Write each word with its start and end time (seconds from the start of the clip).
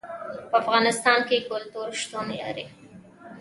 په 0.49 0.55
افغانستان 0.61 1.19
کې 1.27 1.45
کلتور 1.49 1.87
شتون 2.01 2.27
لري. 2.41 2.65